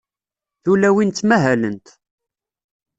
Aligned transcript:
Tulawin 0.63 1.09
ttmahalent. 1.11 1.87